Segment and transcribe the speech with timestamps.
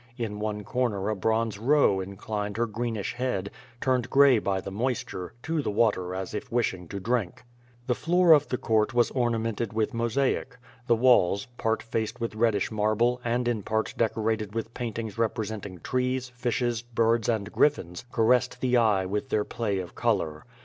[0.17, 5.35] In one corner a bronze roe inclined her greenish head, turned gray by the moisture,
[5.43, 7.43] to the water as if wishing to drink.
[7.85, 10.57] The floor of the court was ornamented with mosaic.
[10.87, 15.79] The walls, part faced with reddish marble, and in part deco rated with paintings representing
[15.81, 20.45] trees, fishes, birds and griffins, caressed the eye with their play of color.